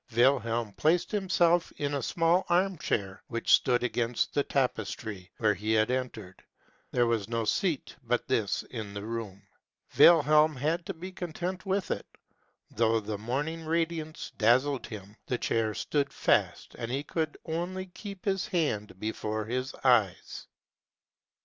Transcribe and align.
Wilhelm 0.15 0.73
placed 0.73 1.11
himself 1.11 1.71
in 1.77 1.93
a 1.93 2.01
small 2.01 2.43
arm 2.49 2.79
chair, 2.79 3.21
which 3.27 3.51
stood 3.53 3.83
against 3.83 4.33
the 4.33 4.41
tapestry 4.41 5.29
where 5.37 5.53
he 5.53 5.73
had 5.73 5.91
entered. 5.91 6.43
There 6.89 7.05
was 7.05 7.29
no 7.29 7.45
seat 7.45 7.95
but 8.03 8.27
this 8.27 8.63
in 8.71 8.95
the 8.95 9.05
room: 9.05 9.43
Wilhelm 9.95 10.55
had 10.55 10.87
to 10.87 10.95
be 10.95 11.11
content 11.11 11.67
with 11.67 11.91
it, 11.91 12.07
though 12.71 12.99
the 12.99 13.19
morning 13.19 13.63
radiance 13.63 14.31
dazzled 14.39 14.87
him; 14.87 15.17
the 15.27 15.37
chair 15.37 15.75
stood 15.75 16.11
fast, 16.11 16.75
he 16.79 17.03
could 17.03 17.37
only 17.45 17.85
keep 17.85 18.25
his 18.25 18.47
hand 18.47 18.99
before 18.99 19.45
his 19.45 19.75
eyes. 19.83 20.47